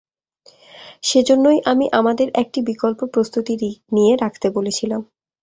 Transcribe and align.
সেজন্যই 1.03 1.59
আমি 1.71 1.85
আমাদের 1.99 2.27
একটি 2.41 2.59
বিকল্প 2.69 2.99
প্রস্তুতি 3.13 3.53
নিয়ে 3.91 4.13
রাখতে 4.15 4.47
বলেছিলাম। 4.49 5.01